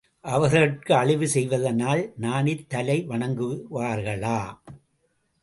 [0.25, 4.39] அவர்கட்கு அழிவு செய்வதனால் நாணித் தலை வணங்குவார்களா?